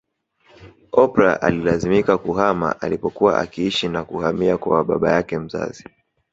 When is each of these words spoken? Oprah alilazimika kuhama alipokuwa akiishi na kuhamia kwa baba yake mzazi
Oprah 0.91 1.41
alilazimika 1.43 2.17
kuhama 2.17 2.81
alipokuwa 2.81 3.39
akiishi 3.39 3.87
na 3.89 4.03
kuhamia 4.03 4.57
kwa 4.57 4.83
baba 4.85 5.11
yake 5.11 5.39
mzazi 5.39 5.83